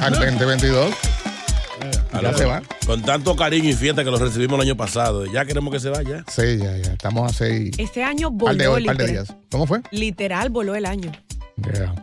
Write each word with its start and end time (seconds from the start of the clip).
Al 0.00 0.12
2022. 0.12 0.94
Ya 2.22 2.32
se 2.32 2.44
va. 2.44 2.62
Con 2.86 3.02
tanto 3.02 3.34
cariño 3.36 3.68
y 3.70 3.72
fiesta 3.74 4.04
que 4.04 4.10
lo 4.10 4.18
recibimos 4.18 4.54
el 4.60 4.68
año 4.68 4.76
pasado. 4.76 5.26
Ya 5.26 5.44
queremos 5.44 5.72
que 5.72 5.80
se 5.80 5.90
vaya. 5.90 6.24
Sí, 6.28 6.58
ya, 6.58 6.76
ya. 6.76 6.92
Estamos 6.92 7.30
a 7.30 7.34
seis. 7.34 7.74
Este 7.78 8.02
año 8.04 8.36
Par 8.36 8.56
de, 8.56 8.68
voló 8.68 8.86
par 8.86 8.96
de 8.96 9.04
literal. 9.06 9.26
días. 9.26 9.36
¿Cómo 9.50 9.66
fue? 9.66 9.80
Literal 9.90 10.50
voló 10.50 10.74
el 10.74 10.86
año. 10.86 11.10
Ya. 11.56 11.94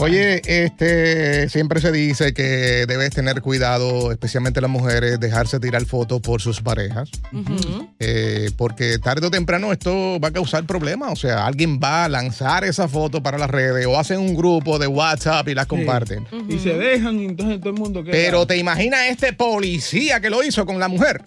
Oye, 0.00 0.42
este 0.44 1.48
siempre 1.48 1.80
se 1.80 1.92
dice 1.92 2.34
que 2.34 2.84
debes 2.86 3.10
tener 3.10 3.40
cuidado, 3.42 4.10
especialmente 4.10 4.60
las 4.60 4.70
mujeres, 4.70 5.20
dejarse 5.20 5.60
tirar 5.60 5.84
fotos 5.86 6.20
por 6.20 6.40
sus 6.40 6.60
parejas. 6.60 7.10
Eh, 8.00 8.50
porque 8.56 8.98
tarde 8.98 9.26
o 9.26 9.30
temprano 9.30 9.72
esto 9.72 10.18
va 10.20 10.28
a 10.28 10.32
causar 10.32 10.66
problemas. 10.66 11.12
O 11.12 11.16
sea, 11.16 11.46
alguien 11.46 11.78
va 11.82 12.04
a 12.04 12.08
lanzar 12.08 12.64
esa 12.64 12.88
foto 12.88 13.22
para 13.22 13.38
las 13.38 13.50
redes 13.50 13.86
o 13.86 13.98
hacen 13.98 14.18
un 14.18 14.34
grupo 14.34 14.78
de 14.78 14.86
WhatsApp 14.86 15.48
y 15.48 15.54
las 15.54 15.66
comparten. 15.66 16.26
Y 16.48 16.58
se 16.58 16.74
dejan 16.74 17.20
y 17.20 17.26
entonces 17.26 17.60
todo 17.60 17.70
el 17.70 17.78
mundo 17.78 18.02
queda. 18.02 18.12
Pero 18.12 18.46
te 18.46 18.56
imaginas 18.56 19.00
este 19.08 19.32
policía 19.32 20.20
que 20.20 20.30
lo 20.30 20.42
hizo 20.42 20.66
con 20.66 20.78
la 20.78 20.88
mujer. 20.88 21.22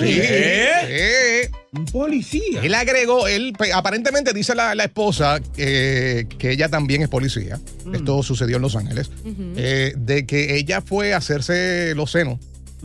Sí. 0.00 0.14
Sí. 0.14 1.50
Un 1.76 1.84
policía. 1.86 2.62
Él 2.62 2.74
agregó, 2.74 3.26
él 3.28 3.52
pe- 3.58 3.72
aparentemente 3.72 4.32
dice 4.32 4.54
la, 4.54 4.74
la 4.74 4.84
esposa 4.84 5.40
eh, 5.56 6.26
que 6.38 6.50
ella 6.52 6.68
también 6.68 7.02
es 7.02 7.08
policía. 7.08 7.60
Esto 7.92 8.22
sucedió 8.22 8.56
en 8.56 8.62
Los 8.62 8.76
Ángeles. 8.76 9.10
eh, 9.56 9.92
de 9.96 10.26
que 10.26 10.56
ella 10.56 10.80
fue 10.80 11.14
a 11.14 11.18
hacerse 11.18 11.94
los 11.94 12.10
senos. 12.10 12.38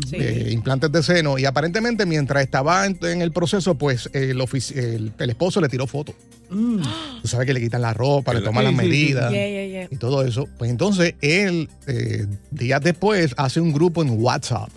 Sí. 0.10 0.16
eh, 0.18 0.50
implantes 0.52 0.90
de 0.92 1.04
seno 1.04 1.38
y 1.38 1.44
aparentemente 1.46 2.06
mientras 2.06 2.42
estaba 2.44 2.86
en, 2.88 2.98
en 3.04 3.22
el 3.22 3.32
proceso 3.34 3.76
pues 3.76 4.10
el, 4.14 4.40
ofici- 4.40 4.76
el, 4.76 5.12
el 5.20 5.30
esposo 5.30 5.60
le 5.60 5.68
tiró 5.68 5.86
fotos 5.86 6.16
tú 6.50 7.28
sabes 7.28 7.46
que 7.46 7.54
le 7.54 7.60
quitan 7.60 7.82
la 7.82 7.94
ropa 7.94 8.34
le 8.34 8.40
toman 8.40 8.64
sí, 8.66 8.72
las 8.72 8.82
sí. 8.82 8.88
medidas 8.90 9.32
Yeah, 9.32 9.48
yeah, 9.50 9.66
yeah. 9.68 9.88
y 9.92 9.98
todo 9.98 10.26
eso 10.26 10.48
pues 10.58 10.72
entonces 10.72 11.16
él 11.22 11.70
eh, 11.88 12.26
días 12.52 12.82
después 12.82 13.34
hace 13.38 13.60
un 13.60 13.74
grupo 13.74 14.02
en 14.02 14.12
WhatsApp 14.12 14.70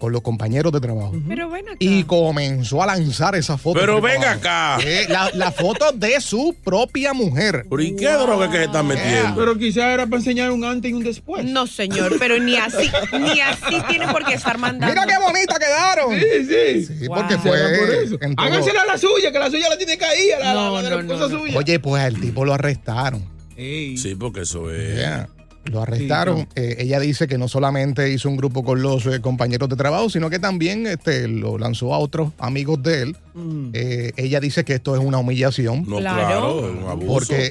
con 0.00 0.10
los 0.12 0.22
compañeros 0.22 0.72
de 0.72 0.80
trabajo 0.80 1.12
Pero 1.28 1.48
bueno, 1.48 1.70
y 1.78 2.02
comenzó 2.04 2.82
a 2.82 2.86
lanzar 2.86 3.36
esa 3.36 3.56
foto. 3.58 3.78
Pero 3.78 3.98
abajo. 3.98 4.22
acá. 4.26 4.78
Eh, 4.82 5.06
la, 5.08 5.30
la 5.34 5.52
foto 5.52 5.92
de 5.92 6.20
su 6.20 6.56
propia 6.64 7.12
mujer. 7.12 7.66
¿Pero 7.70 7.82
y 7.82 7.94
qué 7.94 8.08
droga 8.14 8.46
es 8.46 8.50
que 8.50 8.56
se 8.56 8.64
están 8.64 8.86
metiendo? 8.86 9.36
Pero 9.36 9.56
quizás 9.58 9.84
era 9.84 10.06
para 10.06 10.16
enseñar 10.16 10.50
un 10.50 10.64
antes 10.64 10.90
y 10.90 10.94
un 10.94 11.04
después. 11.04 11.44
no 11.44 11.66
señor, 11.66 12.16
pero 12.18 12.38
ni 12.38 12.56
así, 12.56 12.90
ni 13.12 13.40
así 13.40 13.76
tiene 13.88 14.08
por 14.08 14.24
qué 14.24 14.34
estar 14.34 14.58
mandando. 14.58 14.92
Mira 15.00 15.06
qué 15.06 15.22
bonita 15.24 15.56
quedaron. 15.58 16.18
Sí, 16.18 16.46
sí. 16.48 16.86
Sí, 17.00 17.06
Wow. 17.06 17.16
porque 17.18 17.34
Será 17.38 17.78
por 17.78 17.86
fue. 17.86 18.04
eso. 18.04 18.18
Hágansela 18.38 18.82
a 18.82 18.86
la 18.86 18.98
suya, 18.98 19.30
que 19.30 19.38
la 19.38 19.50
suya 19.50 19.68
la 19.68 19.76
tiene 19.76 19.98
caída, 19.98 20.38
la, 20.40 20.46
la- 20.46 20.54
No, 20.54 20.74
la 20.76 20.82
de 20.82 20.90
la 20.90 20.96
no, 20.96 21.02
no, 21.02 21.14
esposa 21.14 21.32
no. 21.34 21.40
suya. 21.40 21.58
Oye, 21.58 21.78
pues 21.78 22.02
al 22.02 22.18
tipo 22.18 22.44
lo 22.44 22.54
arrestaron. 22.54 23.24
Ey. 23.56 23.98
Sí, 23.98 24.14
porque 24.14 24.40
eso 24.40 24.70
es. 24.72 24.96
Yeah. 24.96 25.28
Lo 25.64 25.82
arrestaron. 25.82 26.48
Eh, 26.54 26.76
ella 26.78 26.98
dice 26.98 27.28
que 27.28 27.36
no 27.38 27.46
solamente 27.46 28.10
hizo 28.10 28.28
un 28.28 28.36
grupo 28.36 28.64
con 28.64 28.80
los 28.82 29.04
eh, 29.06 29.20
compañeros 29.20 29.68
de 29.68 29.76
trabajo, 29.76 30.08
sino 30.08 30.30
que 30.30 30.38
también 30.38 30.86
este, 30.86 31.28
lo 31.28 31.58
lanzó 31.58 31.92
a 31.94 31.98
otros 31.98 32.32
amigos 32.38 32.82
de 32.82 33.02
él. 33.02 33.16
Mm. 33.34 33.68
Eh, 33.74 34.12
ella 34.16 34.40
dice 34.40 34.64
que 34.64 34.74
esto 34.74 34.94
es 34.96 35.02
una 35.02 35.18
humillación. 35.18 35.84
No, 35.86 35.98
Claro. 35.98 36.26
claro, 36.26 36.68
es 36.68 36.82
un 36.82 36.88
abuso. 36.88 37.12
Porque. 37.12 37.50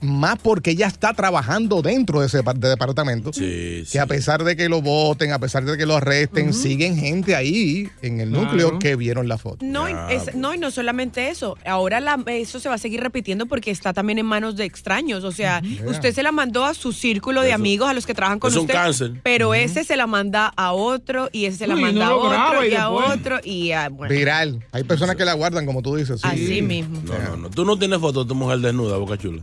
Más 0.00 0.38
porque 0.38 0.70
ella 0.70 0.86
está 0.86 1.12
trabajando 1.12 1.82
dentro 1.82 2.20
de 2.20 2.26
ese 2.28 2.40
de 2.42 2.68
departamento. 2.68 3.32
Sí, 3.32 3.82
sí. 3.84 3.92
que 3.92 4.00
a 4.00 4.06
pesar 4.06 4.44
de 4.44 4.54
que 4.56 4.68
lo 4.68 4.80
voten, 4.80 5.32
a 5.32 5.38
pesar 5.38 5.64
de 5.64 5.76
que 5.76 5.86
lo 5.86 5.96
arresten, 5.96 6.52
siguen 6.54 6.96
gente 6.96 7.34
ahí 7.34 7.88
en 8.02 8.20
el 8.20 8.30
núcleo 8.30 8.68
Claro. 8.68 8.78
que 8.78 8.96
vieron 8.96 9.28
la 9.28 9.38
foto. 9.38 9.58
No, 9.64 9.88
y 9.88 9.92
es- 10.10 10.34
no, 10.34 10.54
y 10.54 10.58
no 10.58 10.70
solamente 10.70 11.28
eso. 11.30 11.56
Ahora 11.66 12.00
la- 12.00 12.22
eso 12.26 12.60
se 12.60 12.68
va 12.68 12.76
a 12.76 12.78
seguir 12.78 13.00
repitiendo 13.00 13.46
porque 13.46 13.70
está 13.70 13.92
también 13.92 14.18
en 14.18 14.26
manos 14.26 14.56
de 14.56 14.64
extraños. 14.64 15.24
O 15.24 15.32
sea, 15.32 15.62
usted 15.86 16.14
se 16.14 16.22
la 16.22 16.32
mandó 16.32 16.64
a 16.64 16.74
su 16.74 16.92
círculo 16.92 17.40
de 17.42 17.48
Eso- 17.48 17.54
amigos, 17.56 17.88
a 17.88 17.94
los 17.94 18.06
que 18.06 18.14
trabajan 18.14 18.38
con 18.38 18.50
es 18.50 18.56
un 18.56 18.66
cáncer. 18.66 19.12
Pero 19.22 19.54
ese 19.54 19.84
se 19.84 19.96
la 19.96 20.06
manda 20.06 20.52
a 20.56 20.72
otro, 20.72 21.28
y 21.32 21.46
ese 21.46 21.58
se 21.58 21.66
la 21.66 21.74
manda 21.76 22.06
no 22.06 22.12
a 22.12 22.48
otro, 22.48 22.64
y 22.64 22.68
y 22.70 22.74
a 22.74 22.90
otro, 22.90 23.38
y 23.42 23.72
a, 23.72 23.88
bueno, 23.88 24.14
Viral. 24.14 24.64
Hay 24.72 24.84
personas 24.84 25.16
que 25.16 25.24
la 25.24 25.32
guardan, 25.34 25.66
como 25.66 25.82
tú 25.82 25.96
dices. 25.96 26.20
sí. 26.20 26.28
así 26.28 26.62
mismo. 26.62 27.00
No, 27.04 27.18
no, 27.18 27.36
no. 27.36 27.50
Tú 27.50 27.64
no 27.64 27.78
tienes 27.78 27.98
foto 27.98 28.22
de 28.24 28.28
tu 28.28 28.34
mujer 28.34 28.58
desnuda, 28.58 28.96
Boca 28.98 29.16
Chula. 29.18 29.42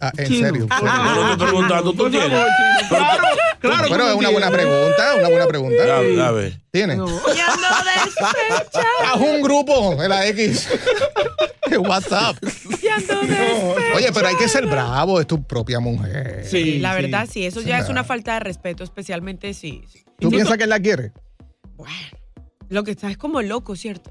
Ah, 0.00 0.12
en 0.16 0.26
serio. 0.28 0.66
No, 0.68 1.14
no 1.14 1.32
estoy 1.32 1.46
preguntando, 1.46 1.92
tú 1.92 2.10
tienes. 2.10 2.28
Claro, 2.88 3.22
claro. 3.60 3.86
Pero 3.88 4.04
es 4.08 4.10
no 4.12 4.18
una 4.18 4.28
buena 4.30 4.50
pregunta, 4.50 5.14
una 5.18 5.28
buena 5.28 5.46
pregunta. 5.46 6.00
Ves. 6.32 6.58
¿Tienes? 6.70 6.98
No. 6.98 7.06
Ya 7.34 7.46
Haz 9.12 9.20
un 9.20 9.40
grupo 9.42 9.94
de 9.96 10.08
la 10.08 10.26
X. 10.28 10.68
WhatsApp. 11.78 12.36
ya 12.82 12.96
despechada. 12.96 13.94
Oye, 13.96 14.10
pero 14.12 14.28
hay 14.28 14.36
que 14.36 14.48
ser 14.48 14.66
bravo, 14.66 15.20
es 15.20 15.26
tu 15.26 15.42
propia 15.42 15.80
mujer. 15.80 16.44
Sí, 16.48 16.78
la 16.78 16.94
verdad, 16.94 17.28
sí, 17.30 17.44
eso 17.44 17.60
ya 17.60 17.78
es 17.78 17.88
una 17.88 18.04
falta 18.04 18.34
de 18.34 18.40
respeto, 18.40 18.84
especialmente 18.84 19.52
si. 19.54 19.82
si- 19.90 20.04
¿Tú 20.20 20.30
piensas 20.30 20.56
que 20.56 20.64
él 20.64 20.70
la 20.70 20.80
quiere? 20.80 21.12
Bueno, 21.74 21.94
lo 22.68 22.84
que 22.84 22.90
está 22.92 23.10
es 23.10 23.16
como 23.16 23.40
loco, 23.42 23.76
¿cierto? 23.76 24.10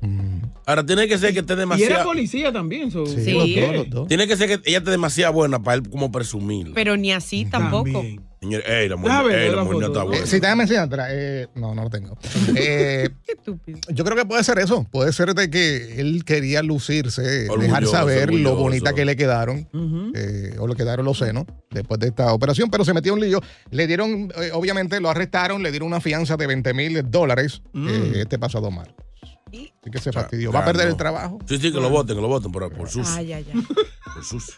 Ahora 0.66 0.86
tiene 0.86 1.08
que 1.08 1.18
ser 1.18 1.34
que 1.34 1.40
esté 1.40 1.54
Y 1.54 1.56
era 1.56 1.60
demasiado. 1.62 2.04
policía 2.06 2.52
también. 2.52 2.92
so- 2.92 3.06
Sí, 3.06 3.24
Sí. 3.24 3.32
los 3.32 3.50
dos, 3.68 3.76
los 3.76 3.90
dos. 3.90 4.08
Tiene 4.08 4.28
que 4.28 4.36
ser 4.38 4.48
que 4.48 4.70
ella 4.70 4.80
esté 4.80 4.92
demasiado 4.92 5.34
buena 5.34 5.62
para 5.62 5.76
él 5.76 5.90
como 5.90 6.12
presumir. 6.12 6.72
Pero 6.74 6.98
ni 6.98 7.12
así 7.12 7.46
tampoco. 7.46 7.92
También. 7.92 8.22
Señor, 8.46 8.64
ey, 8.70 8.88
la 8.90 8.96
mujer, 8.96 9.40
ey, 9.40 9.50
la 9.50 9.56
la 9.56 9.64
mujer 9.64 9.80
no 9.80 9.88
está 9.88 10.04
buena. 10.04 10.24
Eh, 10.24 10.28
sí, 10.28 10.40
déjame 10.40 10.64
enseñarte. 10.64 10.96
Eh, 11.10 11.48
no, 11.56 11.74
no 11.74 11.84
lo 11.84 11.90
tengo. 11.90 12.18
Eh, 12.56 13.10
Qué 13.26 13.32
estúpido. 13.34 13.80
yo 13.90 14.04
creo 14.06 14.16
que 14.16 14.26
puede 14.26 14.44
ser 14.44 14.60
eso. 14.60 14.86
Puede 14.92 15.12
ser 15.14 15.34
de 15.34 15.50
que 15.50 16.00
él 16.00 16.24
quería 16.24 16.62
lucirse, 16.62 17.22
dejar 17.22 17.50
Orgulloso, 17.58 17.92
saber 17.92 18.34
lo 18.34 18.56
bonita 18.56 18.94
que 18.94 19.04
le 19.04 19.16
quedaron, 19.16 19.68
eh, 20.16 20.56
o 20.60 20.68
le 20.68 20.76
quedaron 20.76 21.06
los 21.06 21.18
senos 21.18 21.46
después 21.72 22.00
de 22.00 22.08
esta 22.08 22.32
operación, 22.34 22.70
pero 22.70 22.86
se 22.86 22.94
metió 22.94 23.14
un 23.14 23.20
lío. 23.20 23.42
Le 23.72 23.88
dieron, 23.88 24.32
eh, 24.38 24.52
obviamente 24.54 25.00
lo 25.00 25.10
arrestaron, 25.10 25.64
le 25.64 25.72
dieron 25.72 25.88
una 25.88 26.00
fianza 26.00 26.38
de 26.38 26.48
20 26.48 26.74
mil 26.74 27.10
dólares 27.10 27.62
eh, 27.74 28.12
este 28.18 28.38
pasado 28.38 28.70
martes. 28.70 28.96
Así 29.48 29.92
que 29.92 30.00
se 30.00 30.12
fastidió. 30.12 30.52
Va 30.52 30.60
a 30.60 30.66
perder 30.66 30.88
el 30.88 30.98
trabajo. 30.98 31.40
Sí, 31.48 31.58
sí, 31.58 31.72
que 31.72 31.80
lo 31.80 31.90
voten, 31.90 32.16
que 32.16 32.22
lo 32.22 32.28
voten 32.28 32.52
por, 32.52 32.72
por 32.74 32.90
sus. 32.90 33.08
Ay, 33.16 33.34
ay, 33.34 33.46
ay. 33.54 33.62
Por 34.14 34.24
sus. 34.24 34.58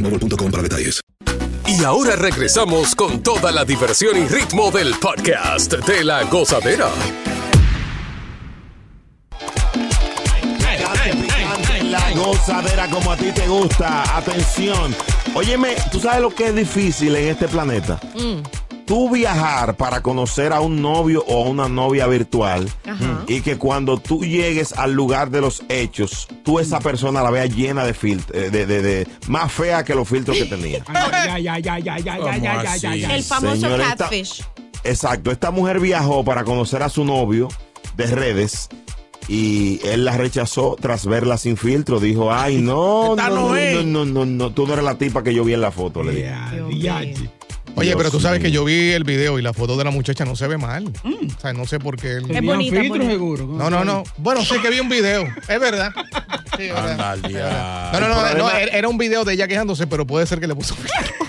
boostmobile.com 0.00 0.50
para 0.50 0.62
detalles. 0.62 1.00
Y 1.66 1.82
ahora 1.84 2.14
regresamos 2.16 2.94
con 2.94 3.22
toda 3.22 3.50
la 3.50 3.64
diversión 3.64 4.16
y 4.16 4.26
ritmo 4.28 4.70
del 4.70 4.94
podcast 4.94 5.72
de 5.72 6.04
la 6.04 6.22
gozadera. 6.24 6.88
La 11.90 12.10
gozadera 12.12 12.88
como 12.88 13.12
a 13.12 13.16
ti 13.16 13.32
te 13.32 13.46
gusta. 13.48 14.16
Atención. 14.16 14.94
Óyeme, 15.34 15.74
¿tú 15.90 16.00
sabes 16.00 16.20
lo 16.20 16.34
que 16.34 16.48
es 16.48 16.54
difícil 16.54 17.14
en 17.16 17.28
este 17.28 17.48
planeta? 17.48 17.98
tú 18.86 19.10
viajar 19.10 19.76
para 19.76 20.00
conocer 20.00 20.52
a 20.52 20.60
un 20.60 20.80
novio 20.80 21.24
o 21.26 21.44
a 21.44 21.48
una 21.48 21.68
novia 21.68 22.06
virtual 22.06 22.70
y 23.26 23.40
que 23.40 23.58
cuando 23.58 23.98
tú 23.98 24.24
llegues 24.24 24.72
al 24.72 24.92
lugar 24.92 25.30
de 25.30 25.40
los 25.40 25.64
hechos, 25.68 26.28
tú 26.44 26.60
esa 26.60 26.78
persona 26.78 27.22
la 27.22 27.30
veas 27.30 27.54
llena 27.54 27.84
de 27.84 27.92
filtros, 27.92 28.40
eh, 28.40 28.50
de, 28.50 28.64
de, 28.64 28.82
de, 28.82 29.08
más 29.26 29.52
fea 29.52 29.84
que 29.84 29.94
los 29.94 30.08
filtros 30.08 30.38
que 30.38 30.46
tenía. 30.46 30.82
El 33.10 33.22
famoso 33.22 33.68
catfish. 33.76 34.44
Exacto, 34.84 35.32
esta 35.32 35.50
mujer 35.50 35.80
viajó 35.80 36.24
para 36.24 36.44
conocer 36.44 36.82
a 36.82 36.88
su 36.88 37.04
novio 37.04 37.48
de 37.96 38.06
redes 38.06 38.68
y 39.28 39.80
él 39.84 40.04
la 40.04 40.16
rechazó 40.16 40.76
tras 40.80 41.06
verla 41.06 41.38
sin 41.38 41.56
filtro. 41.56 41.98
Dijo, 41.98 42.32
ay, 42.32 42.58
no, 42.58 43.16
no 43.16 43.50
no, 43.82 43.82
no, 43.82 44.04
no, 44.04 44.24
no, 44.24 44.50
tú 44.52 44.66
no 44.66 44.74
eres 44.74 44.84
la 44.84 44.96
tipa 44.96 45.24
que 45.24 45.34
yo 45.34 45.42
vi 45.44 45.54
en 45.54 45.60
la 45.60 45.72
foto, 45.72 46.04
le 46.04 46.12
dije. 46.12 46.28
Oye, 47.74 47.88
Dios 47.88 47.98
pero 47.98 48.10
tú 48.10 48.20
sabes 48.20 48.38
mío. 48.40 48.46
que 48.46 48.52
yo 48.52 48.64
vi 48.64 48.92
el 48.92 49.04
video 49.04 49.38
y 49.38 49.42
la 49.42 49.52
foto 49.52 49.76
de 49.76 49.84
la 49.84 49.90
muchacha 49.90 50.24
no 50.24 50.34
se 50.36 50.46
ve 50.46 50.56
mal. 50.56 50.90
O 51.04 51.40
sea, 51.40 51.52
no 51.52 51.66
sé 51.66 51.78
por 51.78 51.96
qué. 51.96 52.12
él- 52.12 52.30
Es 52.30 52.42
bonita, 52.42 52.74
filtro 52.76 52.88
bonita. 52.94 53.10
seguro. 53.10 53.46
No, 53.46 53.68
no, 53.68 53.84
no. 53.84 54.02
Bueno, 54.16 54.42
sé 54.44 54.60
que 54.62 54.70
vi 54.70 54.80
un 54.80 54.88
video. 54.88 55.24
Es 55.48 55.60
verdad. 55.60 55.92
Sí, 56.56 56.68
verdad. 56.68 57.16
No, 57.92 58.00
no, 58.00 58.08
no, 58.08 58.26
El 58.28 58.38
no, 58.38 58.50
era 58.50 58.88
un 58.88 58.96
video 58.96 59.24
de 59.24 59.34
ella 59.34 59.46
quejándose, 59.46 59.86
pero 59.86 60.06
puede 60.06 60.26
ser 60.26 60.40
que 60.40 60.46
le 60.46 60.54
puso. 60.54 60.74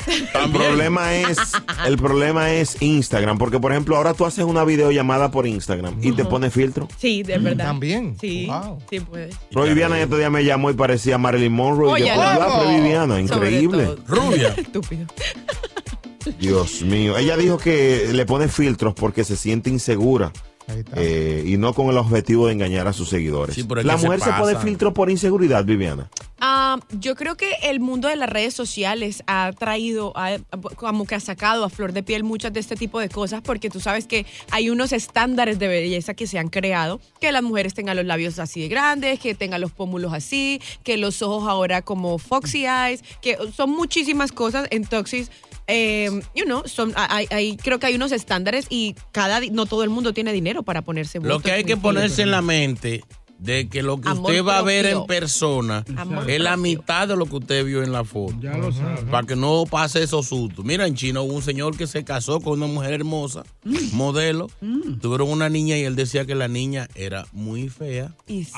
El 0.07 0.51
problema 0.51 1.13
es, 1.15 1.37
el 1.85 1.97
problema 1.97 2.51
es 2.53 2.81
Instagram, 2.81 3.37
porque 3.37 3.59
por 3.59 3.71
ejemplo 3.73 3.97
ahora 3.97 4.13
tú 4.13 4.25
haces 4.25 4.45
una 4.45 4.63
videollamada 4.63 5.31
por 5.31 5.45
Instagram 5.47 5.97
y 6.01 6.13
te 6.13 6.23
pone 6.23 6.49
filtro. 6.49 6.87
Sí, 6.97 7.23
de 7.23 7.37
verdad. 7.39 7.65
También. 7.65 8.15
Sí, 8.21 8.45
Wow. 8.47 8.79
sí 8.89 8.99
puede. 9.01 9.31
Roy 9.51 9.69
Viviana 9.69 9.99
este 9.99 10.17
día 10.17 10.29
me 10.29 10.45
llamó 10.45 10.69
y 10.69 10.75
parecía 10.75 11.17
Marilyn 11.17 11.51
Monroe. 11.51 11.99
y 11.99 12.05
yo, 12.05 12.05
Oye, 12.05 12.13
"Pero 12.15 12.21
ya, 12.39 12.45
¿cómo? 12.45 12.59
pero 12.63 12.77
Viviana, 12.77 13.19
increíble. 13.19 13.95
Rubia. 14.07 14.47
Estúpido. 14.57 15.07
Dios 16.39 16.81
mío. 16.81 17.17
Ella 17.17 17.37
dijo 17.37 17.57
que 17.57 18.09
le 18.13 18.25
pone 18.25 18.47
filtros 18.47 18.93
porque 18.93 19.23
se 19.23 19.35
siente 19.37 19.69
insegura. 19.69 20.31
Ahí 20.69 20.79
está. 20.79 20.91
eh, 20.97 21.43
y 21.45 21.55
no 21.55 21.73
con 21.73 21.87
el 21.87 21.97
objetivo 21.97 22.47
de 22.47 22.53
engañar 22.53 22.87
a 22.87 22.93
sus 22.93 23.07
seguidores. 23.07 23.55
Sí, 23.55 23.65
la 23.83 23.97
se 23.97 24.05
mujer 24.05 24.19
se, 24.19 24.31
pone 24.33 24.57
filtro 24.57 24.93
por 24.93 25.09
inseguridad, 25.09 25.63
Viviana. 25.63 26.09
Ah, 26.41 26.77
yo 26.91 27.15
creo 27.15 27.37
que 27.37 27.49
el 27.63 27.79
mundo 27.79 28.09
de 28.09 28.17
las 28.17 28.29
redes 28.29 28.53
sociales 28.53 29.23
ha 29.27 29.53
traído, 29.57 30.11
ha- 30.17 30.39
como 30.75 31.05
que 31.07 31.15
ha 31.15 31.21
sacado 31.21 31.63
a 31.63 31.69
flor 31.69 31.93
de 31.93 32.03
piel 32.03 32.25
muchas 32.25 32.51
de 32.51 32.59
este 32.59 32.75
tipo 32.75 32.99
de 32.99 33.07
cosas, 33.07 33.41
porque 33.41 33.69
tú 33.69 33.79
sabes 33.79 34.07
que 34.07 34.25
hay 34.51 34.69
unos 34.69 34.91
estándares 34.91 35.57
de 35.57 35.69
belleza 35.69 36.13
que 36.15 36.27
se 36.27 36.37
han 36.37 36.49
creado, 36.49 36.99
que 37.21 37.31
las 37.31 37.43
mujeres 37.43 37.73
tengan 37.73 37.95
los 37.95 38.05
labios 38.05 38.37
así 38.37 38.59
de 38.59 38.67
grandes, 38.67 39.21
que 39.21 39.35
tengan 39.35 39.61
los 39.61 39.71
pómulos 39.71 40.11
así, 40.13 40.61
que 40.83 40.97
los 40.97 41.21
ojos 41.21 41.47
ahora 41.47 41.81
como 41.81 42.17
foxy 42.17 42.65
eyes, 42.65 43.03
que 43.21 43.37
son 43.55 43.69
muchísimas 43.69 44.33
cosas. 44.33 44.67
Entonces, 44.69 45.31
eh, 45.67 46.09
you 46.35 46.45
know, 46.45 46.63
son, 46.65 46.93
hay, 46.95 47.27
hay- 47.29 47.57
creo 47.57 47.79
que 47.79 47.87
hay 47.87 47.95
unos 47.95 48.11
estándares 48.11 48.67
y 48.69 48.95
cada, 49.11 49.39
no 49.51 49.65
todo 49.65 49.83
el 49.83 49.89
mundo 49.89 50.13
tiene 50.13 50.33
dinero 50.33 50.63
para 50.63 50.81
ponerse 50.81 51.19
Lo 51.19 51.39
que 51.39 51.51
hay 51.51 51.63
que 51.63 51.77
ponerse 51.77 52.21
en 52.23 52.31
la 52.31 52.41
mente 52.41 53.03
de 53.39 53.69
que 53.69 53.83
lo 53.83 54.01
que 54.01 54.09
Amor 54.09 54.31
usted 54.31 54.43
va 54.43 54.57
a 54.57 54.61
ver 54.63 54.87
en 54.87 55.05
persona 55.05 55.85
Amor 55.95 56.27
es 56.27 56.39
la 56.41 56.53
propio. 56.55 56.71
mitad 56.71 57.07
de 57.07 57.15
lo 57.15 57.27
que 57.27 57.35
usted 57.35 57.63
vio 57.65 57.83
en 57.83 57.91
la 57.91 58.03
foto. 58.03 58.35
Ya 58.41 58.57
lo 58.57 58.71
sabes. 58.71 59.01
Para 59.11 59.27
que 59.27 59.35
no 59.35 59.65
pase 59.69 60.01
esos 60.01 60.25
sustos. 60.27 60.65
Mira, 60.65 60.87
en 60.87 60.95
China 60.95 61.21
hubo 61.21 61.33
un 61.35 61.43
señor 61.43 61.77
que 61.77 61.85
se 61.85 62.03
casó 62.03 62.39
con 62.39 62.53
una 62.63 62.65
mujer 62.73 62.93
hermosa, 62.93 63.43
modelo. 63.91 64.49
Tuvieron 65.01 65.29
una 65.29 65.49
niña 65.49 65.77
y 65.77 65.83
él 65.83 65.95
decía 65.95 66.25
que 66.25 66.33
la 66.33 66.47
niña 66.47 66.87
era 66.95 67.27
muy 67.31 67.69
fea 67.69 68.11
Y 68.25 68.45
sí. 68.45 68.53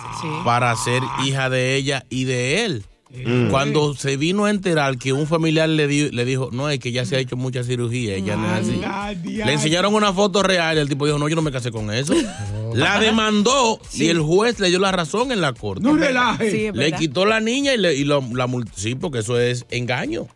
para 0.46 0.74
ser 0.78 1.02
hija 1.26 1.50
de 1.50 1.76
ella 1.76 2.06
y 2.10 2.24
de 2.24 2.64
él. 2.66 2.86
Cuando 3.50 3.96
se 3.96 4.18
vino 4.18 4.46
a 4.46 4.52
enterar 4.52 4.98
que 5.00 5.14
un 5.14 5.26
familiar 5.26 5.68
le, 5.68 5.88
di- 5.88 6.12
le 6.12 6.26
dijo, 6.26 6.50
no, 6.52 6.70
es 6.70 6.80
que 6.80 6.92
ya 6.92 7.06
se 7.06 7.16
ha 7.16 7.20
hecho 7.20 7.36
mucha 7.36 7.64
cirugía, 7.64 8.16
ella 8.16 8.36
no 8.36 8.46
es 8.56 8.62
así. 8.62 8.82
Le 9.46 9.52
enseñaron 9.54 9.96
una 9.96 10.14
foto 10.14 10.44
real 10.44 10.78
y 10.78 10.80
el 10.82 10.90
tipo 10.90 11.06
dijo, 11.08 11.18
no, 11.18 11.28
yo 11.28 11.36
no 11.36 11.42
me 11.42 11.52
casé 11.52 11.72
con 11.72 11.92
eso. 11.92 12.14
La 12.74 13.00
demandó 13.00 13.80
y 13.94 14.10
el 14.10 14.20
juez 14.20 14.60
le 14.60 14.70
dio 14.70 14.78
la 14.78 14.92
razón 14.92 15.32
en 15.32 15.42
la 15.42 15.54
corte. 15.54 15.82
No 15.84 15.96
relaje. 15.96 16.52
Sí, 16.52 16.70
le 16.72 16.92
quitó 16.92 17.26
la 17.26 17.40
niña 17.40 17.74
y, 17.74 17.78
le, 17.78 17.96
y 17.96 18.04
lo- 18.04 18.22
la 18.34 18.46
multó. 18.46 18.72
Sí, 18.76 18.94
porque 18.94 19.20
eso 19.20 19.40
es 19.40 19.66
engaño. 19.72 20.28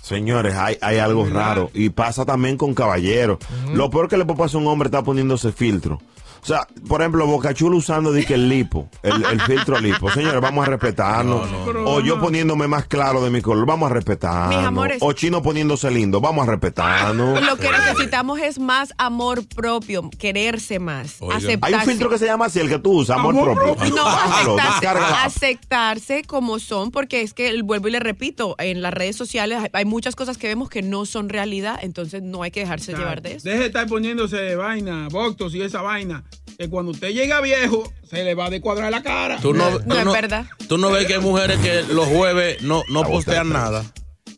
Señores, 0.00 0.54
hay, 0.54 0.78
hay 0.80 0.98
algo 0.98 1.26
raro. 1.28 1.70
Y 1.74 1.90
pasa 1.90 2.24
también 2.24 2.56
con 2.56 2.74
caballeros. 2.74 3.38
Lo 3.74 3.90
peor 3.90 4.08
que 4.08 4.16
le 4.16 4.24
puede 4.24 4.38
pasar 4.38 4.56
a 4.56 4.58
un 4.62 4.66
hombre 4.68 4.86
está 4.88 5.02
poniéndose 5.04 5.52
filtro. 5.52 6.00
O 6.42 6.46
sea, 6.46 6.66
por 6.88 7.00
ejemplo, 7.00 7.24
Bocachula 7.24 7.76
usando 7.76 8.12
di 8.12 8.24
que 8.24 8.34
el 8.34 8.48
lipo, 8.48 8.88
el, 9.04 9.24
el 9.24 9.40
filtro 9.42 9.78
lipo. 9.78 10.10
Señores, 10.10 10.40
vamos 10.40 10.66
a 10.66 10.70
respetarnos. 10.70 11.48
O 11.86 12.00
yo 12.00 12.18
poniéndome 12.20 12.66
más 12.66 12.86
claro 12.86 13.22
de 13.22 13.30
mi 13.30 13.40
color, 13.40 13.64
vamos 13.64 13.88
a 13.88 13.94
respetarnos. 13.94 14.56
Mis 14.56 14.66
amores. 14.66 14.98
O 15.02 15.12
Chino 15.12 15.40
poniéndose 15.40 15.88
lindo, 15.92 16.20
vamos 16.20 16.48
a 16.48 16.50
respetarnos. 16.50 17.40
Lo 17.46 17.56
que 17.56 17.70
necesitamos 17.70 18.40
es 18.40 18.58
más 18.58 18.92
amor 18.98 19.46
propio, 19.46 20.10
quererse 20.18 20.80
más, 20.80 21.16
Oigan. 21.20 21.36
aceptarse. 21.38 21.74
Hay 21.76 21.80
un 21.80 21.86
filtro 21.88 22.10
que 22.10 22.18
se 22.18 22.26
llama 22.26 22.46
así, 22.46 22.58
el 22.58 22.68
que 22.68 22.80
tú 22.80 22.90
usas, 22.98 23.18
amor, 23.18 23.34
Amor 23.36 23.54
propio. 23.54 23.74
propio. 23.76 23.94
No, 23.94 24.06
aceptarse, 24.08 25.14
aceptarse 25.24 26.22
como 26.24 26.58
son, 26.58 26.90
porque 26.90 27.22
es 27.22 27.34
que, 27.34 27.48
el- 27.50 27.62
vuelvo 27.62 27.86
y 27.86 27.92
le 27.92 28.00
repito, 28.00 28.56
en 28.58 28.82
las 28.82 28.92
redes 28.92 29.14
sociales 29.16 29.58
hay, 29.72 29.84
muchas 29.84 30.16
cosas 30.16 30.38
que 30.38 30.48
vemos 30.48 30.68
que 30.68 30.82
no 30.82 31.06
son 31.06 31.28
realidad, 31.28 31.78
entonces 31.82 32.22
no 32.22 32.42
hay 32.42 32.50
que 32.50 32.60
dejarse 32.60 32.92
llevar 32.94 33.22
de 33.22 33.36
eso. 33.36 33.48
Deje 33.48 33.60
de 33.60 33.66
estar 33.66 33.86
poniéndose 33.86 34.56
vaina, 34.56 35.06
botox 35.10 35.54
y 35.54 35.62
esa 35.62 35.82
vaina. 35.82 36.24
Que 36.58 36.68
cuando 36.68 36.92
usted 36.92 37.10
llega 37.10 37.40
viejo, 37.40 37.90
se 38.08 38.22
le 38.24 38.34
va 38.34 38.46
a 38.46 38.50
descuadrar 38.50 38.90
la 38.90 39.02
cara. 39.02 39.38
Tú 39.40 39.52
no, 39.54 39.70
No, 39.70 39.78
tú 39.80 39.84
no 39.88 39.98
es 39.98 40.04
no- 40.04 40.12
verdad. 40.12 40.46
Tú 40.68 40.78
no 40.78 40.90
ves 40.90 41.06
que 41.06 41.14
hay 41.14 41.20
mujeres 41.20 41.58
que 41.60 41.82
los 41.92 42.06
jueves 42.06 42.62
no, 42.62 42.82
no 42.88 43.02
postean 43.04 43.48
nada. 43.48 43.84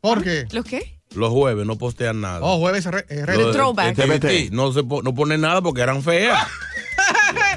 ¿Por 0.01 0.23
qué? 0.23 0.47
¿Los 0.53 0.65
qué? 0.65 0.99
Los 1.15 1.31
jueves 1.31 1.65
no 1.67 1.77
postean 1.79 2.21
nada. 2.21 2.41
Oh, 2.43 2.59
jueves 2.59 2.85
re- 2.87 3.05
eh, 3.09 3.25
Lo 3.27 3.47
de- 3.49 3.53
throwback. 3.53 3.97
no, 4.51 4.73
se 4.73 4.83
po- 4.83 5.03
no 5.03 5.15
ponen 5.15 5.41
nada 5.43 5.63
porque 5.63 5.81
eran 5.83 6.03
feas. 6.03 6.47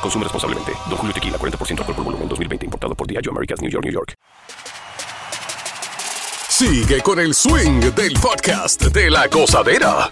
Consume 0.00 0.24
responsablemente. 0.24 0.72
Don 0.88 0.98
Julio 0.98 1.14
Tequila, 1.14 1.38
40% 1.38 1.78
alcohol 1.80 1.94
por 1.94 2.04
volumen, 2.04 2.28
2020. 2.28 2.66
Importado 2.66 2.94
por 2.94 3.06
Diageo 3.06 3.32
Americas, 3.32 3.60
New 3.60 3.70
York, 3.70 3.84
New 3.84 3.92
York. 3.92 4.14
Sigue 6.48 7.02
con 7.02 7.18
el 7.20 7.34
swing 7.34 7.80
del 7.94 8.14
podcast 8.14 8.82
de 8.84 9.10
la 9.10 9.26
gozadera. 9.26 10.10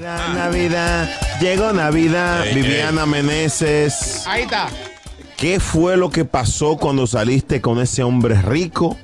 Navidad, 0.00 0.34
Navidad, 0.34 1.38
llegó 1.40 1.72
Navidad, 1.72 2.44
Viviana 2.54 3.04
Meneses. 3.04 4.26
Ahí 4.26 4.44
está. 4.44 4.68
¿Qué 5.36 5.60
fue 5.60 5.96
lo 5.96 6.10
que 6.10 6.24
pasó 6.24 6.76
cuando 6.76 7.06
saliste 7.06 7.60
con 7.60 7.80
ese 7.80 8.02
hombre 8.02 8.40
rico 8.40 8.96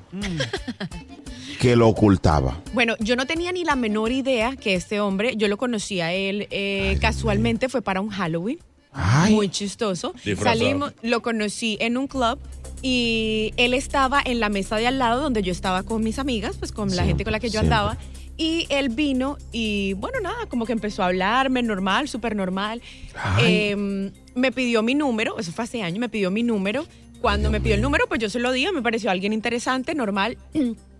que 1.58 1.76
lo 1.76 1.88
ocultaba? 1.88 2.60
Bueno, 2.72 2.94
yo 3.00 3.16
no 3.16 3.26
tenía 3.26 3.52
ni 3.52 3.64
la 3.64 3.76
menor 3.76 4.12
idea 4.12 4.56
que 4.56 4.75
este 4.75 5.00
hombre, 5.00 5.36
yo 5.36 5.48
lo 5.48 5.56
conocía 5.56 6.06
a 6.06 6.12
él 6.12 6.46
eh, 6.50 6.98
casualmente, 7.00 7.68
fue 7.68 7.82
para 7.82 8.00
un 8.00 8.10
Halloween. 8.10 8.58
Muy 9.30 9.48
chistoso. 9.50 10.14
Disfrazado. 10.25 10.58
Salimos, 10.58 10.92
lo 11.02 11.20
conocí 11.20 11.76
en 11.80 11.98
un 11.98 12.06
club 12.06 12.38
y 12.82 13.52
él 13.56 13.75
estaba 13.75 14.22
en 14.25 14.40
la 14.40 14.48
mesa 14.48 14.76
de 14.76 14.86
al 14.86 14.98
lado 14.98 15.20
donde 15.20 15.42
yo 15.42 15.52
estaba 15.52 15.82
con 15.82 16.02
mis 16.02 16.18
amigas, 16.18 16.56
pues 16.58 16.72
con 16.72 16.94
la 16.94 17.04
gente 17.04 17.25
con 17.25 17.32
la 17.32 17.40
que 17.40 17.48
yo 17.48 17.60
siempre. 17.60 17.75
andaba. 17.75 17.98
Y 18.38 18.66
él 18.68 18.90
vino 18.90 19.38
y 19.50 19.94
bueno, 19.94 20.20
nada, 20.20 20.46
como 20.48 20.66
que 20.66 20.72
empezó 20.72 21.02
a 21.02 21.06
hablarme 21.06 21.62
normal, 21.62 22.08
súper 22.08 22.36
normal. 22.36 22.82
Eh, 23.40 24.10
me 24.34 24.52
pidió 24.52 24.82
mi 24.82 24.94
número, 24.94 25.38
eso 25.38 25.52
fue 25.52 25.64
hace 25.64 25.82
años, 25.82 25.98
me 25.98 26.08
pidió 26.08 26.30
mi 26.30 26.42
número. 26.42 26.86
Cuando 27.20 27.50
me 27.50 27.60
pidió 27.60 27.75
el 27.75 27.80
número, 27.82 28.06
pues 28.08 28.20
yo 28.20 28.28
se 28.28 28.38
lo 28.38 28.52
di, 28.52 28.66
me 28.72 28.82
pareció 28.82 29.10
alguien 29.10 29.32
interesante, 29.32 29.94
normal. 29.94 30.36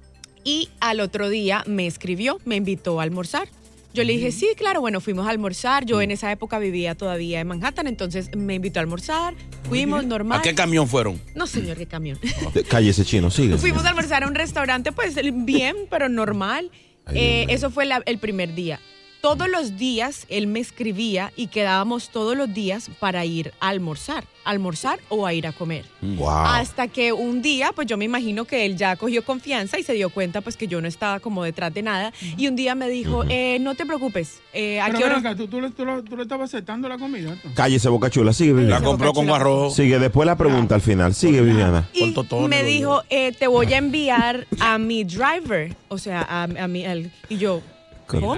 Y 0.47 0.69
al 0.79 1.01
otro 1.01 1.29
día 1.29 1.65
me 1.67 1.89
escribió, 1.89 2.39
me 2.45 2.55
invitó 2.55 3.01
a 3.01 3.03
almorzar. 3.03 3.49
Yo 3.93 4.05
le 4.05 4.13
dije, 4.13 4.31
sí, 4.31 4.51
claro, 4.57 4.81
bueno, 4.81 5.01
fuimos 5.01 5.27
a 5.27 5.31
almorzar. 5.31 5.85
Yo 5.87 6.01
en 6.03 6.13
esa 6.13 6.31
época 6.31 6.61
vivía 6.61 6.95
todavía 6.95 7.41
en 7.41 7.49
Manhattan, 7.49 7.89
entonces 7.89 8.31
me 8.37 8.55
invitó 8.55 8.79
a 8.79 8.83
almorzar, 8.83 9.35
fuimos 9.69 10.05
normal. 10.05 10.39
¿A 10.39 10.43
qué 10.43 10.55
camión 10.55 10.87
fueron? 10.87 11.21
No, 11.35 11.49
señor, 11.49 11.77
qué 11.79 11.87
camión. 11.87 12.17
Calle 12.69 12.91
ese 12.91 13.05
chino, 13.05 13.29
sigue. 13.31 13.57
Fuimos 13.59 13.85
a 13.85 13.89
almorzar 13.89 14.23
a 14.23 14.29
un 14.29 14.37
restaurante, 14.37 14.93
pues 14.93 15.17
bien, 15.45 15.75
pero 15.91 16.09
normal. 16.09 16.71
Eh, 17.13 17.47
eso 17.49 17.71
fue 17.71 17.85
la- 17.87 18.03
el 18.07 18.19
primer 18.19 18.55
día. 18.55 18.79
Todos 19.27 19.49
los 19.49 19.77
días 19.77 20.25
él 20.29 20.47
me 20.47 20.61
escribía 20.61 21.33
y 21.35 21.49
quedábamos 21.49 22.11
todos 22.11 22.37
los 22.37 22.55
días 22.55 22.89
para 23.01 23.25
ir 23.25 23.53
a 23.59 23.71
almorzar, 23.71 24.23
almorzar 24.45 25.01
o 25.09 25.27
a 25.27 25.35
ir 25.35 25.49
a 25.49 25.53
comer. 25.53 25.85
Wow. 26.01 26.29
Hasta 26.29 26.87
que 26.87 27.13
un 27.13 27.43
día, 27.43 27.73
pues 27.75 27.89
yo 27.89 27.97
me 27.97 28.05
imagino 28.05 28.45
que 28.45 28.65
él 28.65 28.77
ya 28.77 28.95
cogió 28.95 29.25
confianza 29.25 29.81
y 29.81 29.83
se 29.83 29.95
dio 29.95 30.11
cuenta 30.11 30.43
pues 30.43 30.57
que 30.57 30.69
yo 30.69 30.81
no 30.81 30.87
estaba 30.87 31.19
como 31.19 31.43
detrás 31.43 31.75
de 31.75 31.83
nada. 31.83 32.13
Y 32.37 32.47
un 32.47 32.55
día 32.55 32.77
me 32.77 32.89
dijo, 32.89 33.25
eh, 33.29 33.59
no 33.61 33.75
te 33.75 33.85
preocupes, 33.85 34.39
eh, 34.53 34.79
¿a 34.81 34.87
Pero 34.87 34.99
qué 34.99 35.05
ven 35.07 35.13
hora? 35.15 35.21
acá, 35.31 35.37
¿tú, 35.37 35.49
tú, 35.49 35.61
le, 35.61 35.71
tú, 35.73 35.85
lo- 35.85 36.05
tú 36.05 36.17
le 36.17 36.23
estabas 36.23 36.49
aceptando 36.55 36.89
la 36.89 36.97
comida. 36.97 37.37
Cállese, 37.57 37.89
Boca 37.89 38.09
Chula, 38.11 38.33
sigue 38.33 38.53
Viviana. 38.53 38.79
La 38.79 38.85
compró 38.87 39.13
con 39.13 39.29
arroz. 39.29 39.75
Sigue, 39.75 39.99
después 39.99 40.25
la 40.27 40.37
pregunta 40.37 40.77
al 40.77 40.83
final. 40.83 41.17
Sigue, 41.17 41.41
Viviana. 41.41 41.89
Y 41.95 42.15
me 42.49 42.63
dijo, 42.63 43.03
eh, 43.11 43.33
te 43.37 43.49
voy 43.49 43.75
a 43.75 43.79
enviar 43.87 44.47
a 44.61 44.79
mi 44.79 45.03
driver, 45.03 45.75
o 45.89 45.99
sea, 45.99 46.23
a, 46.23 46.45
a 46.45 46.69
mi, 46.69 46.85
al- 46.87 47.11
y 47.29 47.39
yo, 47.39 47.61
¿cómo? 48.07 48.37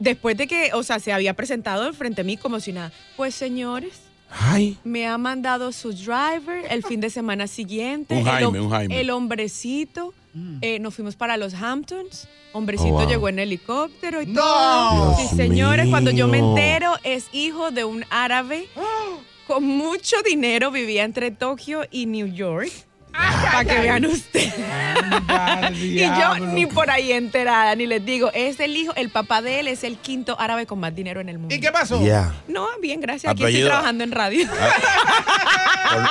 Después 0.00 0.36
de 0.36 0.46
que, 0.48 0.70
o 0.74 0.82
sea, 0.82 0.98
se 0.98 1.12
había 1.12 1.34
presentado 1.34 1.86
enfrente 1.86 2.22
a 2.22 2.24
mí 2.24 2.36
como 2.36 2.58
si 2.58 2.72
nada. 2.72 2.90
Pues 3.16 3.34
señores, 3.34 4.00
Ay. 4.30 4.76
me 4.82 5.06
ha 5.06 5.16
mandado 5.18 5.70
su 5.72 5.92
driver 5.92 6.64
el 6.70 6.82
fin 6.82 7.00
de 7.00 7.10
semana 7.10 7.46
siguiente. 7.46 8.14
Un 8.14 8.20
El 8.20 8.24
Jaime, 8.26 8.58
hom- 8.58 8.62
un 8.64 8.70
Jaime. 8.70 9.00
El 9.00 9.10
hombrecito. 9.10 10.12
eh, 10.62 10.78
nos 10.78 10.94
fuimos 10.94 11.16
para 11.16 11.36
los 11.36 11.54
Hamptons. 11.54 12.28
Hombrecito 12.52 12.94
Oh, 12.94 13.00
wow. 13.00 13.08
llegó 13.08 13.28
en 13.28 13.38
helicóptero 13.40 14.22
y 14.22 14.26
¡No! 14.26 14.40
todo. 14.40 15.16
Sí, 15.16 15.22
Dios 15.22 15.36
señores, 15.36 15.88
cuando 15.88 16.10
yo 16.12 16.26
me 16.28 16.38
entero, 16.38 16.94
es 17.04 17.26
hijo 17.32 17.70
de 17.72 17.84
un 17.84 18.04
árabe 18.10 18.68
con 19.48 19.64
mucho 19.64 20.16
dinero. 20.24 20.70
Vivía 20.70 21.02
entre 21.04 21.30
Tokio 21.32 21.82
y 21.90 22.06
New 22.06 22.26
York. 22.28 22.70
Para 23.12 23.64
que 23.64 23.80
vean 23.80 24.04
ustedes. 24.06 24.54
y 25.74 25.98
yo 25.98 26.38
ni 26.52 26.66
por 26.66 26.90
ahí 26.90 27.12
enterada, 27.12 27.74
ni 27.74 27.86
les 27.86 28.04
digo, 28.04 28.30
es 28.34 28.60
el 28.60 28.76
hijo, 28.76 28.92
el 28.96 29.10
papá 29.10 29.42
de 29.42 29.60
él 29.60 29.68
es 29.68 29.84
el 29.84 29.96
quinto 29.96 30.38
árabe 30.38 30.66
con 30.66 30.78
más 30.80 30.94
dinero 30.94 31.20
en 31.20 31.28
el 31.28 31.38
mundo. 31.38 31.54
¿Y 31.54 31.60
qué 31.60 31.70
pasó? 31.72 32.00
Ya. 32.04 32.32
No, 32.48 32.66
bien, 32.80 33.00
gracias. 33.00 33.30
Aquí 33.32 33.44
estoy 33.44 33.64
trabajando 33.64 34.04
en 34.04 34.12
radio. 34.12 34.46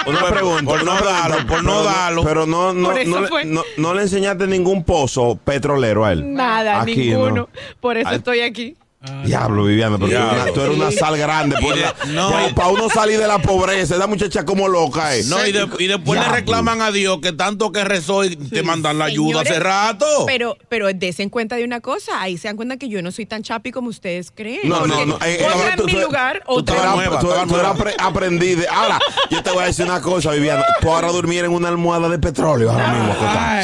Una 0.07 0.25
pregunta. 0.27 0.65
por 0.65 0.83
no 0.83 0.99
darlo, 0.99 1.47
por 1.47 1.63
no 1.63 1.83
darlo. 1.83 2.23
Pero 2.23 2.45
no, 2.45 2.73
no, 2.73 2.89
Por 2.89 2.99
eso 2.99 3.09
no, 3.29 3.43
no- 3.45 3.63
no 3.77 3.93
le 3.93 4.01
enseñaste 4.03 4.47
ningún 4.47 4.83
pozo 4.83 5.37
petrolero 5.43 6.05
a 6.05 6.11
él. 6.11 6.33
Nada, 6.33 6.81
Aquí, 6.81 6.95
ninguno. 6.95 7.29
¿no? 7.35 7.49
Por 7.79 7.97
eso 7.97 8.11
estoy 8.11 8.41
aquí. 8.41 8.75
Diablo, 9.23 9.63
Viviana, 9.63 9.97
pero 9.97 10.09
tú 10.09 10.15
eres 10.15 10.19
Diablo. 10.25 10.43
una- 10.43 10.51
tú 10.53 10.61
eres 10.61 10.75
una 10.77 10.91
sal 10.91 11.17
grande. 11.17 11.55
De- 11.55 12.11
no, 12.11 12.49
y- 12.49 12.53
para 12.53 12.67
uno 12.67 12.89
salir 12.89 13.17
de 13.17 13.27
la 13.27 13.39
pobreza, 13.39 13.95
esa 13.95 14.07
muchacha 14.07 14.43
como 14.43 14.67
loca 14.67 15.15
es. 15.15 15.27
No, 15.27 15.45
y, 15.47 15.53
de- 15.53 15.69
y 15.79 15.87
después 15.87 16.19
le 16.19 16.27
reclaman 16.27 16.81
a 16.81 16.91
Dios 16.91 17.19
que 17.21 17.31
tanto 17.31 17.71
que 17.71 17.85
rezó 17.85 18.25
y 18.25 18.35
te 18.35 18.61
mandan 18.61 18.97
la 18.99 19.05
ayuda 19.05 19.39
Señores, 19.43 19.51
hace 19.51 19.59
rato. 19.61 20.05
Pero, 20.27 20.57
pero 20.67 20.87
desen 20.93 21.29
cuenta 21.29 21.55
de 21.55 21.63
una 21.63 21.79
cosa. 21.79 22.21
Ahí 22.21 22.37
se 22.37 22.49
dan 22.49 22.57
cuenta 22.57 22.75
que 22.75 22.89
yo 22.89 23.01
no 23.01 23.11
soy 23.13 23.25
tan 23.25 23.41
chapi 23.41 23.71
como 23.71 23.87
ustedes 23.87 24.31
creen. 24.35 24.67
No, 24.67 24.85
no, 24.85 25.05
no. 25.05 25.15
eh, 25.25 25.37
eh, 25.39 25.47
pongan 25.49 25.77
tú- 25.77 25.85
mi 25.85 25.93
tú- 25.93 25.99
lugar 26.01 26.43
tú 26.45 26.51
otra 26.51 26.75
eras- 26.75 26.95
nueva, 26.95 27.19
tú- 27.19 27.27
tú 27.47 27.55
eras 27.55 27.77
aprendiz. 27.99 28.57
Ahora, 28.69 28.99
yo 29.29 29.41
te 29.41 29.49
voy 29.51 29.63
a 29.63 29.67
decir 29.67 29.85
una 29.85 30.01
cosa, 30.01 30.31
Viviana. 30.31 30.65
Tú 30.81 30.91
ahora 30.91 31.07
durmiera 31.13 31.47
en 31.47 31.53
una 31.53 31.69
almohada 31.69 32.09
de 32.09 32.19
petróleo 32.19 32.69
ahora 32.69 32.89
mismo. 32.91 33.13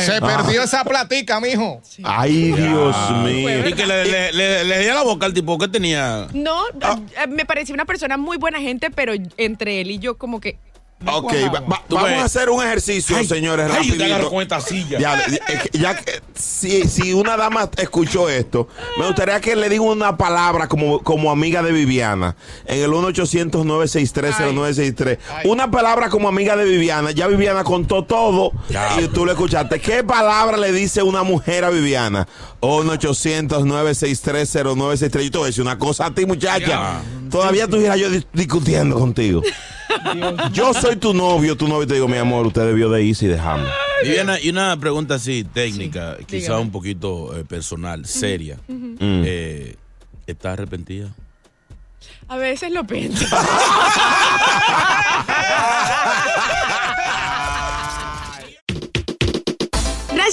Se 0.06 0.14
Ah. 0.16 0.22
perdió 0.22 0.64
esa 0.64 0.86
platica, 0.86 1.42
mijo. 1.42 1.82
Ay, 2.06 2.54
Dios 2.54 2.96
mío. 3.24 3.68
Y 3.68 3.74
que 3.74 3.86
le, 3.86 4.06
le, 4.06 4.32
le, 4.32 4.64
le 4.64 4.80
di 4.80 4.88
a 4.88 4.94
la 4.96 5.04
boca 5.04 5.25
al 5.26 5.34
tipo 5.34 5.58
que 5.58 5.68
tenía. 5.68 6.28
No, 6.34 6.64
Ah. 6.82 7.00
eh, 7.24 7.28
me 7.28 7.46
parecía 7.46 7.74
una 7.76 7.86
persona 7.86 8.18
muy 8.18 8.38
buena 8.38 8.60
gente, 8.60 8.90
pero 8.92 9.14
entre 9.38 9.82
él 9.82 9.92
y 9.92 10.00
yo 10.00 10.18
como 10.18 10.40
que... 10.40 10.58
Ok, 11.14 11.34
va- 11.54 11.60
va- 11.62 11.84
vamos 11.90 12.10
ves. 12.10 12.20
a 12.20 12.24
hacer 12.26 12.50
un 12.50 12.64
ejercicio, 12.64 13.16
Ay, 13.18 13.26
señores, 13.28 13.70
ay, 13.72 13.90
rapidito. 13.92 14.30
con 14.30 14.42
esta 14.42 14.60
silla. 14.62 14.98
Ya, 15.00 15.24
que- 15.26 15.40
ya 15.78 15.96
que- 15.96 16.22
si, 16.36 16.88
si 16.90 17.14
una 17.14 17.38
dama 17.38 17.70
escuchó 17.78 18.28
esto, 18.30 18.68
me 18.98 19.06
gustaría 19.08 19.40
que 19.42 19.56
le 19.56 19.70
diga 19.70 19.82
una 19.84 20.18
palabra 20.18 20.68
como, 20.68 21.00
como 21.04 21.30
amiga 21.32 21.62
de 21.64 21.72
Viviana 21.72 22.36
en 22.66 22.84
el 22.84 22.92
1-800-963-0963. 22.92 25.18
Una 25.46 25.70
palabra 25.72 26.10
como 26.10 26.28
amiga 26.28 26.56
de 26.56 26.66
Viviana. 26.66 27.12
Ya 27.12 27.28
Viviana 27.28 27.64
contó 27.64 28.04
todo 28.04 28.52
y 29.00 29.08
tú 29.10 29.26
lo 29.26 29.32
escuchaste. 29.32 29.80
¿Qué 29.80 30.04
palabra 30.04 30.58
le 30.58 30.72
dice 30.72 31.02
una 31.04 31.22
mujer 31.24 31.64
a 31.66 31.70
Viviana? 31.70 32.28
1-800-963-0963. 32.62 35.24
Yo 35.26 35.32
te 35.32 35.38
voy 35.38 35.46
a 35.46 35.48
decir 35.48 35.62
una 35.64 35.78
cosa 35.78 36.06
a 36.08 36.12
ti, 36.14 36.26
muchacha. 36.26 37.02
Todavía 37.30 37.64
estuviera 37.66 37.96
yo 37.98 38.10
dis- 38.10 38.26
discutiendo 38.34 38.98
contigo. 39.00 39.42
Yo 40.52 40.74
soy 40.74 40.96
tu 40.96 41.14
novio, 41.14 41.56
tu 41.56 41.68
novio, 41.68 41.84
y 41.84 41.88
te 41.88 41.94
digo, 41.96 42.08
mi 42.08 42.18
amor, 42.18 42.48
usted 42.48 42.66
debió 42.66 42.90
de 42.90 43.04
irse 43.04 43.26
y 43.26 43.30
dejarme. 43.30 43.68
Y 44.04 44.18
una, 44.20 44.40
y 44.40 44.50
una 44.50 44.78
pregunta 44.78 45.16
así, 45.16 45.44
técnica, 45.44 46.18
quizá 46.26 46.38
dígame. 46.38 46.62
un 46.62 46.72
poquito 46.72 47.38
eh, 47.38 47.46
personal, 47.46 48.06
seria. 48.06 48.58
Eh, 48.68 49.76
¿Estás 50.28 50.54
arrepentida? 50.54 51.10
A 52.28 52.38
veces 52.38 52.72
lo 52.72 52.86
pienso. 52.86 53.26